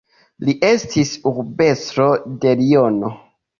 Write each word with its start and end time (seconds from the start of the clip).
Li 0.47 0.55
estis 0.69 1.11
urbestro 1.33 2.09
de 2.47 2.57
Liono. 2.65 3.15